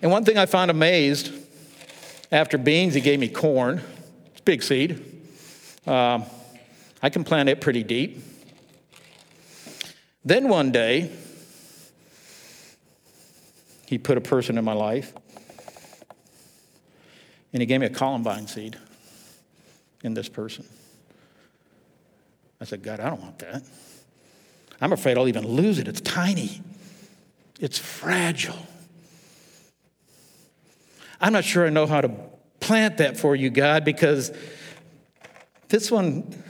[0.00, 1.32] And one thing I found amazed
[2.30, 3.82] after beans, he gave me corn.
[4.26, 5.04] It's big seed.
[5.86, 6.24] Um,
[7.02, 8.22] I can plant it pretty deep.
[10.24, 11.10] Then one day,
[13.86, 15.12] he put a person in my life,
[17.52, 18.78] and he gave me a columbine seed
[20.02, 20.64] in this person.
[22.60, 23.62] I said, God, I don't want that.
[24.80, 25.88] I'm afraid I'll even lose it.
[25.88, 26.62] It's tiny,
[27.58, 28.66] it's fragile.
[31.20, 32.10] I'm not sure I know how to
[32.60, 34.32] plant that for you, God, because
[35.68, 36.42] this one,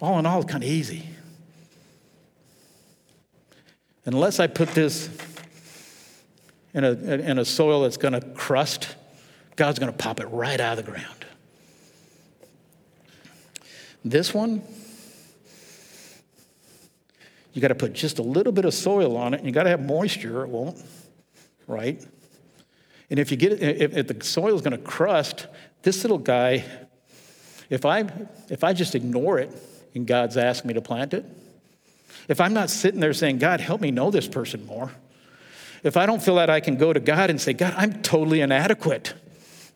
[0.00, 1.08] all in all, is kind of easy.
[4.06, 5.08] Unless I put this
[6.72, 8.94] in a, in a soil that's going to crust,
[9.56, 11.23] God's going to pop it right out of the ground.
[14.04, 14.62] This one,
[17.54, 19.62] you got to put just a little bit of soil on it, and you got
[19.62, 20.76] to have moisture, it won't,
[21.66, 22.04] right?
[23.08, 25.46] And if you get if, if the soil is going to crust,
[25.82, 26.64] this little guy,
[27.70, 28.10] if I
[28.50, 29.50] if I just ignore it
[29.94, 31.24] and God's asked me to plant it,
[32.28, 34.90] if I'm not sitting there saying, God, help me know this person more,
[35.82, 38.40] if I don't feel that I can go to God and say, God, I'm totally
[38.40, 39.14] inadequate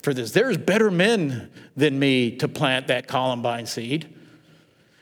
[0.02, 4.14] for this, there's better men than me to plant that columbine seed.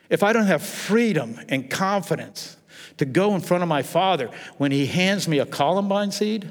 [0.09, 2.57] If I don't have freedom and confidence
[2.99, 6.51] to go in front of my Father when He hands me a columbine seed,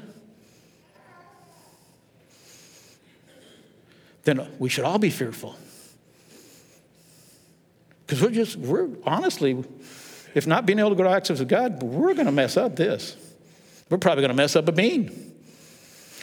[4.24, 5.56] then we should all be fearful.
[8.06, 9.64] Because we're just, we're honestly,
[10.34, 12.76] if not being able to go to access with God, we're going to mess up
[12.76, 13.16] this.
[13.88, 15.32] We're probably going to mess up a bean.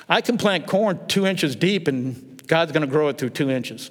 [0.08, 3.50] I can plant corn two inches deep and God's going to grow it through two
[3.50, 3.90] inches.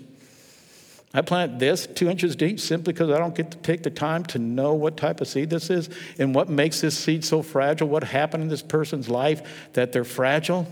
[1.14, 4.24] I plant this two inches deep simply because I don't get to take the time
[4.26, 7.88] to know what type of seed this is and what makes this seed so fragile,
[7.88, 10.66] what happened in this person's life that they're fragile,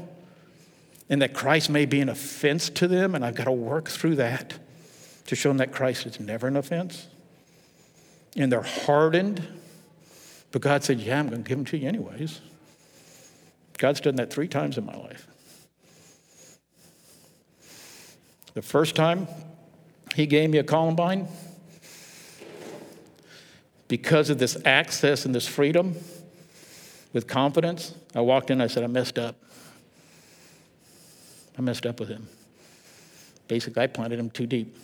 [1.11, 4.17] and that Christ may be an offense to them, and I've got to work through
[4.17, 4.55] that
[5.27, 7.07] to show them that Christ is never an offense
[8.37, 9.47] and they're hardened.
[10.53, 12.41] But God said, Yeah, I'm going to give them to you anyways.
[13.79, 15.27] God's done that three times in my life.
[18.55, 19.27] The first time
[20.21, 21.27] he gave me a Columbine,
[23.89, 25.97] because of this access and this freedom
[27.15, 29.35] with confidence, I walked in, I said, I messed up.
[31.59, 32.29] I messed up with him.
[33.49, 34.77] Basically, I planted him too deep.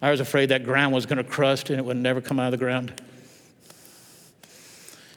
[0.00, 2.46] I was afraid that ground was going to crust and it would never come out
[2.46, 3.00] of the ground.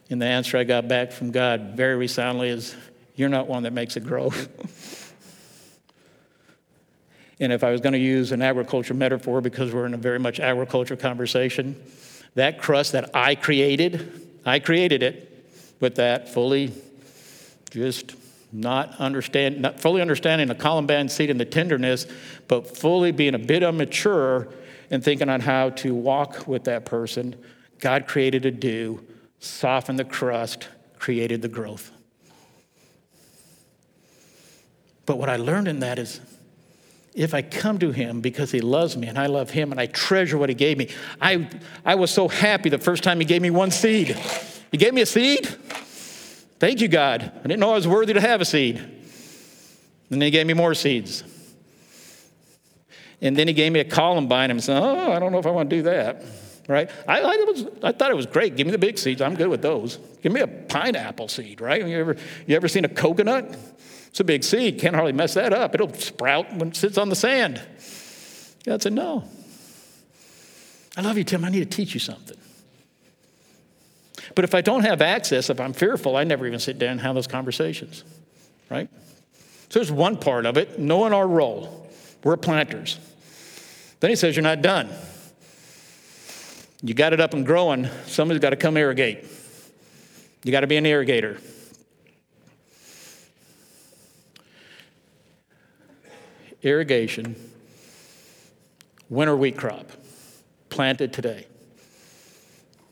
[0.09, 2.75] And the answer I got back from God very resoundingly is,
[3.15, 4.33] You're not one that makes it grow.
[7.39, 10.19] and if I was going to use an agriculture metaphor, because we're in a very
[10.19, 11.81] much agriculture conversation,
[12.35, 15.25] that crust that I created, I created it
[15.79, 16.73] with that fully
[17.71, 18.15] just
[18.51, 22.07] not understand, not fully understanding the columbine seed and the tenderness,
[22.47, 24.49] but fully being a bit immature
[24.89, 27.35] and thinking on how to walk with that person.
[27.79, 29.05] God created a dew,
[29.39, 30.67] softened the crust,
[30.97, 31.91] created the growth.
[35.05, 36.19] But what I learned in that is
[37.19, 39.87] if I come to him because he loves me and I love him and I
[39.87, 40.87] treasure what he gave me,
[41.19, 41.49] I,
[41.83, 44.17] I was so happy the first time he gave me one seed.
[44.71, 45.45] He gave me a seed.
[46.59, 47.21] Thank you, God.
[47.21, 48.77] I didn't know I was worthy to have a seed.
[48.77, 49.01] And
[50.09, 51.25] then he gave me more seeds.
[53.21, 55.51] And then he gave me a Columbine and said, Oh, I don't know if I
[55.51, 56.23] want to do that.
[56.69, 56.89] Right?
[57.05, 58.55] I, I, was, I thought it was great.
[58.55, 59.21] Give me the big seeds.
[59.21, 59.97] I'm good with those.
[60.21, 61.85] Give me a pineapple seed, right?
[61.85, 62.15] You ever,
[62.47, 63.57] you ever seen a coconut?
[64.09, 64.79] It's a big seed.
[64.79, 65.75] Can't hardly mess that up.
[65.75, 67.61] It'll sprout when it sits on the sand.
[68.65, 69.23] God said, No.
[70.97, 71.45] I love you, Tim.
[71.45, 72.37] I need to teach you something.
[74.35, 77.01] But if I don't have access, if I'm fearful, I never even sit down and
[77.01, 78.03] have those conversations,
[78.69, 78.89] right?
[79.69, 81.87] So there's one part of it, knowing our role.
[82.23, 82.99] We're planters.
[83.99, 84.89] Then he says, You're not done.
[86.81, 89.25] You got it up and growing, somebody's got to come irrigate.
[90.43, 91.41] You got to be an irrigator.
[96.61, 97.35] Irrigation,
[99.09, 99.89] winter wheat crop,
[100.69, 101.47] planted today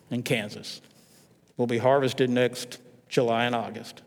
[0.10, 0.82] in Kansas,
[1.58, 4.02] will be harvested next July and August.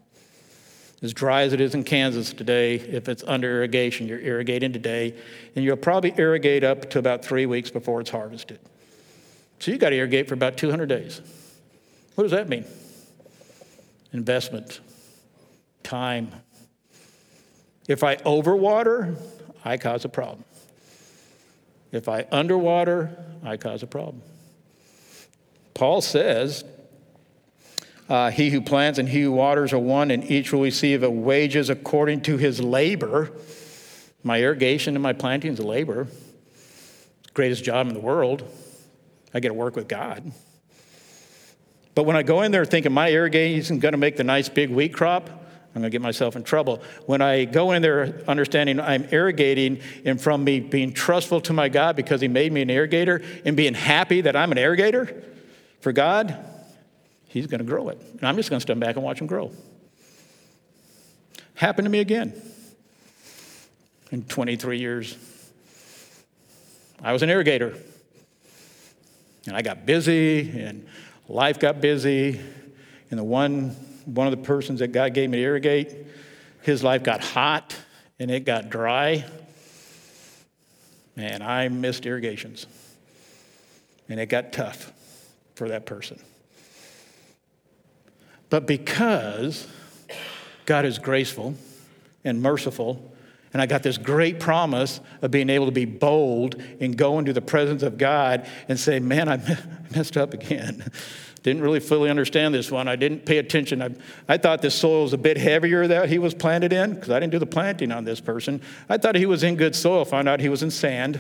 [1.03, 5.15] As dry as it is in Kansas today, if it's under irrigation, you're irrigating today,
[5.57, 8.61] and you'll probably irrigate up to about three weeks before it's harvested.
[9.59, 11.21] So you got to irrigate for about 200 days.
[12.15, 12.65] What does that mean?
[14.13, 14.81] Investment,
[15.83, 16.33] time.
[17.89, 19.17] If I overwater,
[19.65, 20.45] I cause a problem.
[21.93, 24.23] If I underwater, I cause a problem.
[25.75, 26.65] Paul says,
[28.09, 31.11] uh, He who plants and he who waters are one, and each will receive a
[31.11, 33.31] wages according to his labor.
[34.23, 36.09] My irrigation and my planting is labor.
[37.35, 38.45] Greatest job in the world.
[39.33, 40.33] I get to work with God.
[41.95, 44.49] But when I go in there thinking my irrigating isn't going to make the nice
[44.49, 45.31] big wheat crop,
[45.75, 46.83] I'm going to get myself in trouble.
[47.07, 51.69] When I go in there understanding I'm irrigating and from me being trustful to my
[51.69, 55.25] God because He made me an irrigator and being happy that I'm an irrigator
[55.81, 56.37] for God,
[57.29, 58.01] He's going to grow it.
[58.01, 59.53] And I'm just going to stand back and watch Him grow.
[61.55, 62.41] Happened to me again
[64.11, 65.17] in 23 years.
[67.03, 67.79] I was an irrigator.
[69.47, 70.87] And I got busy, and
[71.29, 72.41] life got busy.
[73.11, 75.95] And the one, one of the persons that God gave me to irrigate,
[76.63, 77.77] his life got hot
[78.19, 79.25] and it got dry.
[81.17, 82.67] And I missed irrigations.
[84.09, 84.93] And it got tough
[85.55, 86.19] for that person.
[88.49, 89.67] But because
[90.67, 91.55] God is graceful
[92.25, 93.11] and merciful
[93.53, 97.33] and I got this great promise of being able to be bold and go into
[97.33, 99.39] the presence of God and say, Man, I
[99.95, 100.91] messed up again.
[101.43, 102.87] Didn't really fully understand this one.
[102.87, 103.81] I didn't pay attention.
[103.81, 103.91] I,
[104.29, 107.19] I thought this soil was a bit heavier that he was planted in because I
[107.19, 108.61] didn't do the planting on this person.
[108.91, 110.05] I thought he was in good soil.
[110.05, 111.17] Found out he was in sand.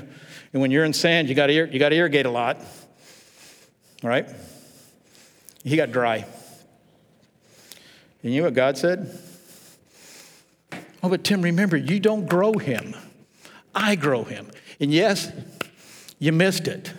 [0.52, 2.58] And when you're in sand, you got you to irrigate a lot.
[4.02, 4.28] All right?
[5.64, 6.26] He got dry.
[8.22, 9.18] And you know what God said?
[11.02, 12.94] Oh, but Tim, remember, you don't grow him.
[13.74, 14.50] I grow him.
[14.80, 15.32] And yes,
[16.18, 16.92] you missed it.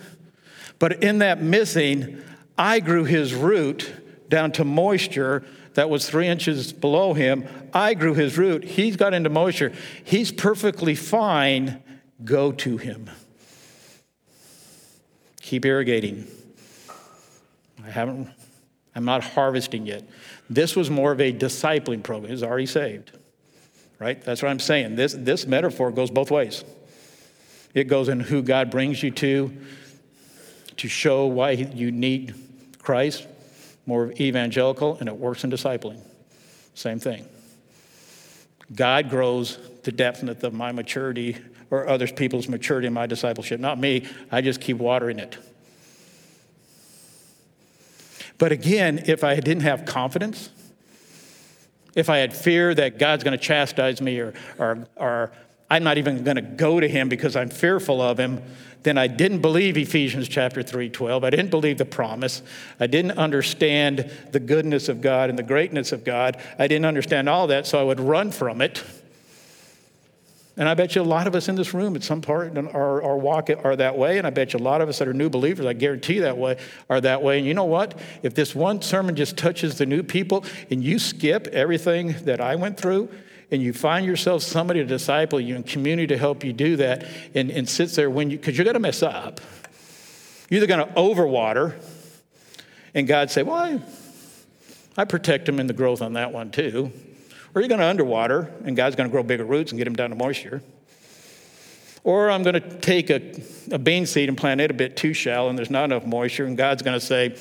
[0.80, 2.24] But in that missing,
[2.62, 3.92] I grew his root
[4.30, 5.44] down to moisture
[5.74, 7.48] that was three inches below him.
[7.74, 8.64] I grew his root.
[8.64, 9.74] He's got into moisture.
[10.04, 11.82] He's perfectly fine.
[12.24, 13.10] Go to him.
[15.42, 16.28] Keep irrigating.
[17.84, 18.30] I haven't,
[18.94, 20.04] I'm not harvesting yet.
[20.48, 22.30] This was more of a discipling program.
[22.30, 23.12] He's already saved
[23.98, 24.20] right?
[24.24, 24.96] That's what I'm saying.
[24.96, 26.66] This, this metaphor goes both ways.
[27.76, 29.56] It goes in who God brings you to,
[30.78, 32.34] to show why you need
[32.82, 33.28] Christ,
[33.86, 36.00] more evangelical, and it works in discipling.
[36.74, 37.26] Same thing.
[38.74, 41.38] God grows the depth of my maturity
[41.70, 43.60] or other people's maturity in my discipleship.
[43.60, 45.38] Not me, I just keep watering it.
[48.38, 50.50] But again, if I didn't have confidence,
[51.96, 55.32] if I had fear that God's going to chastise me or, or, or
[55.72, 58.44] I'm not even going to go to him because I'm fearful of him,
[58.84, 61.24] then I didn't believe Ephesians chapter 3:12.
[61.24, 62.42] I didn't believe the promise.
[62.78, 66.42] I didn't understand the goodness of God and the greatness of God.
[66.60, 68.84] I didn't understand all that, so I would run from it.
[70.58, 73.02] And I bet you a lot of us in this room at some part our,
[73.02, 74.18] our walk are that way.
[74.18, 76.38] And I bet you a lot of us that are new believers, I guarantee that
[76.38, 76.58] way,
[76.90, 77.38] are that way.
[77.38, 77.98] And you know what?
[78.24, 82.58] If this one sermon just touches the new people and you skip everything that I
[82.58, 83.08] went through,
[83.52, 87.06] and you find yourself somebody to disciple you and community to help you do that
[87.36, 89.42] and, and sits there when you, because you're going to mess up.
[90.50, 91.76] You're either going to overwater,
[92.94, 93.82] and God say, well, I,
[94.98, 96.92] I protect them in the growth on that one too.
[97.54, 99.96] Or you're going to underwater, and God's going to grow bigger roots and get them
[99.96, 100.62] down to moisture.
[102.04, 103.42] Or I'm going to take a,
[103.72, 106.46] a bean seed and plant it a bit too shallow, and there's not enough moisture,
[106.46, 107.38] and God's going to say,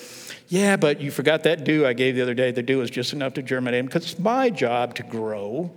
[0.48, 2.50] Yeah, but you forgot that dew I gave the other day.
[2.50, 5.70] The dew is just enough to germinate because it's my job to grow.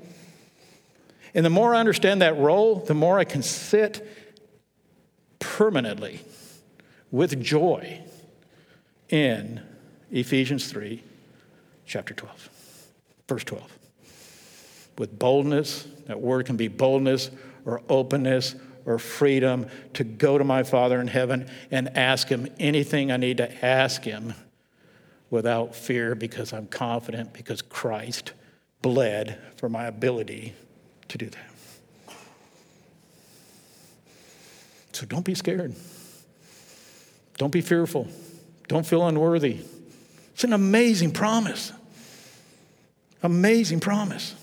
[1.34, 4.08] And the more I understand that role, the more I can sit
[5.40, 6.22] permanently
[7.12, 8.02] with joy
[9.10, 9.62] in
[10.12, 11.04] Ephesians 3,
[11.86, 12.50] chapter 12,
[13.28, 13.80] verse 12.
[14.98, 15.88] with boldness.
[16.06, 17.32] That word can be boldness
[17.66, 18.56] or openness
[18.86, 23.38] or freedom to go to my Father in heaven and ask Him anything I need
[23.38, 24.34] to ask Him
[25.30, 28.34] without fear because I'm confident because Christ
[28.82, 30.54] bled for my ability
[31.14, 32.16] to do that.
[34.94, 35.76] So don't be scared.
[37.38, 38.08] Don't be fearful.
[38.68, 39.60] Don't feel unworthy.
[40.34, 41.72] It's an amazing promise.
[43.22, 44.34] Amazing promise.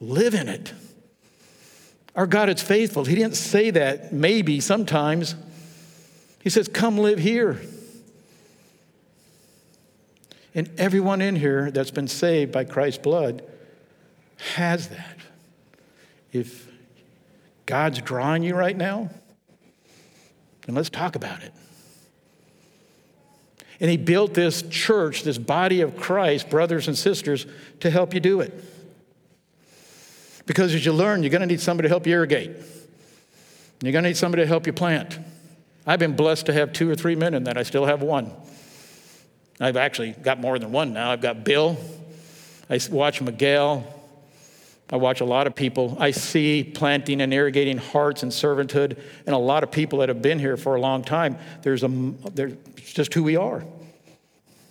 [0.00, 0.72] Live in it.
[2.14, 3.04] Our God is faithful.
[3.04, 5.34] He didn't say that maybe sometimes.
[6.42, 7.60] He says, Come live here.
[10.54, 13.42] And everyone in here that's been saved by Christ's blood
[14.54, 15.16] has that.
[16.38, 16.68] If
[17.66, 19.10] God's drawing you right now,
[20.66, 21.52] then let's talk about it.
[23.80, 27.46] And He built this church, this body of Christ, brothers and sisters,
[27.80, 28.52] to help you do it.
[30.46, 32.50] Because as you learn, you're going to need somebody to help you irrigate.
[33.82, 35.18] You're going to need somebody to help you plant.
[35.86, 37.58] I've been blessed to have two or three men in that.
[37.58, 38.32] I still have one.
[39.60, 41.10] I've actually got more than one now.
[41.10, 41.76] I've got Bill.
[42.68, 43.84] I watch Miguel.
[44.90, 45.96] I watch a lot of people.
[45.98, 50.22] I see planting and irrigating hearts and servanthood, and a lot of people that have
[50.22, 51.38] been here for a long time.
[51.62, 53.64] There's a, there's just who we are.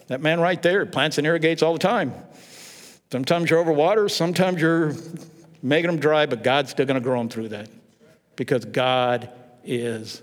[0.08, 2.14] That man right there plants and irrigates all the time.
[3.12, 4.94] Sometimes you're over water, sometimes you're
[5.62, 7.70] making them dry, but God's still going to grow them through that
[8.36, 9.30] because God
[9.64, 10.22] is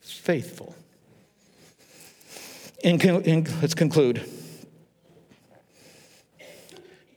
[0.00, 0.74] faithful.
[2.82, 4.28] In, in, let's conclude.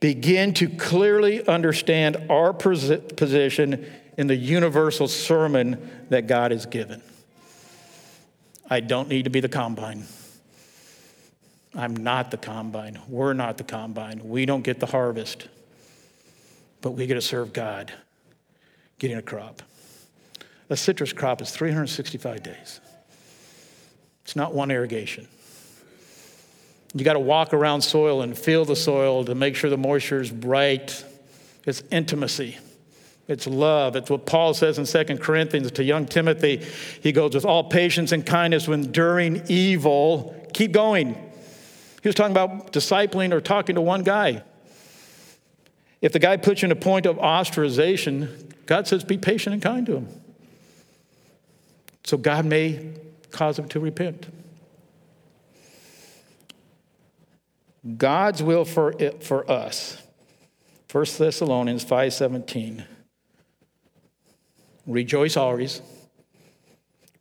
[0.02, 3.86] Begin to clearly understand our position
[4.18, 7.02] in the universal sermon that God has given.
[8.70, 10.06] I don't need to be the combine.
[11.76, 13.00] I'm not the combine.
[13.08, 14.22] We're not the combine.
[14.28, 15.48] We don't get the harvest,
[16.82, 17.94] but we get to serve God
[18.98, 19.62] getting a crop.
[20.70, 22.82] A citrus crop is 365 days.
[24.24, 25.28] It's not one irrigation.
[26.94, 30.22] You got to walk around soil and feel the soil to make sure the moisture
[30.22, 31.06] is right.
[31.66, 32.58] It's intimacy.
[33.28, 33.96] It's love.
[33.96, 36.66] It's what Paul says in 2 Corinthians to young Timothy.
[37.02, 41.14] He goes, with all patience and kindness, when enduring evil, keep going.
[42.02, 44.44] He was talking about discipling or talking to one guy.
[46.02, 49.62] If the guy puts you in a point of ostracization, God says, be patient and
[49.62, 50.08] kind to him.
[52.04, 52.94] So God may
[53.30, 54.26] cause him to repent.
[57.98, 60.02] God's will for, it, for us.
[60.92, 62.84] 1 Thessalonians 5:17.
[64.86, 65.82] Rejoice always.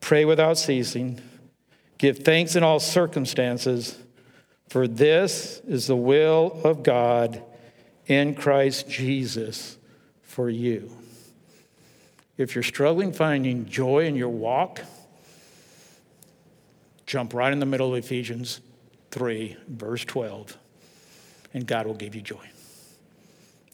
[0.01, 1.21] Pray without ceasing.
[1.99, 3.99] Give thanks in all circumstances,
[4.69, 7.43] for this is the will of God
[8.07, 9.79] in Christ Jesus
[10.23, 10.91] for you.
[12.39, 14.81] If you're struggling finding joy in your walk,
[17.07, 18.61] jump right in the middle of Ephesians
[19.11, 20.57] 3, verse 12,
[21.55, 22.49] and God will give you joy.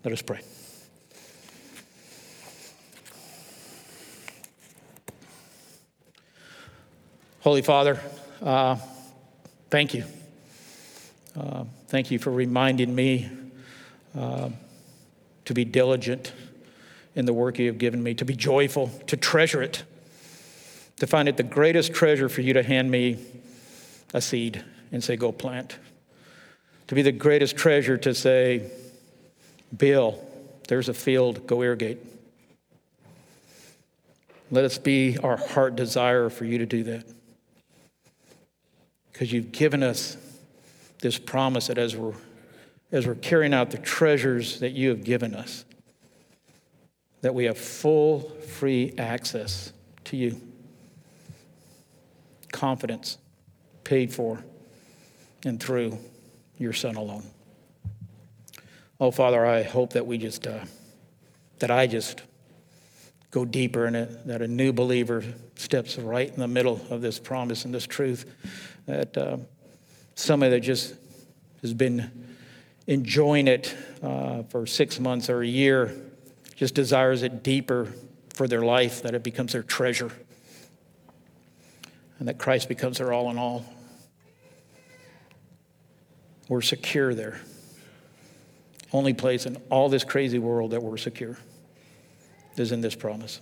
[0.05, 0.41] Let us pray.
[7.41, 8.01] Holy Father,
[8.43, 8.77] uh,
[9.71, 10.05] thank you.
[11.39, 13.29] Uh, thank you for reminding me
[14.19, 14.49] uh,
[15.45, 16.33] to be diligent
[17.15, 19.85] in the work you have given me, to be joyful, to treasure it,
[20.99, 23.19] to find it the greatest treasure for you to hand me
[24.15, 25.79] a seed and say, Go plant.
[26.89, 28.71] To be the greatest treasure to say,
[29.77, 30.19] Bill,
[30.69, 31.99] there's a field, go irrigate.
[34.51, 37.05] Let us be our heart desire for you to do that.
[39.13, 40.17] Because you've given us
[41.01, 42.15] this promise that as we're,
[42.93, 45.65] as we're carrying out the treasures that you have given us,
[47.23, 49.73] that we have full, free access
[50.05, 50.41] to you.
[52.53, 53.19] Confidence
[53.83, 54.45] paid for
[55.45, 55.99] and through
[56.59, 57.25] your Son alone.
[58.99, 60.61] Oh, Father, I hope that we just, uh,
[61.59, 62.23] that I just
[63.31, 65.23] go deeper in it, that a new believer
[65.57, 68.25] steps right in the middle of this promise and this truth,
[68.87, 69.37] that uh,
[70.15, 70.95] somebody that just
[71.61, 72.27] has been
[72.87, 75.95] enjoying it uh, for six months or a year
[76.55, 77.93] just desires it deeper
[78.35, 80.11] for their life, that it becomes their treasure,
[82.19, 83.65] and that Christ becomes their all in all.
[86.49, 87.41] We're secure there.
[88.93, 91.37] Only place in all this crazy world that we're secure
[92.57, 93.41] is in this promise.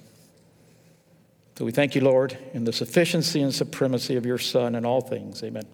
[1.56, 5.00] So we thank you, Lord, in the sufficiency and supremacy of your Son in all
[5.00, 5.42] things.
[5.42, 5.64] Amen.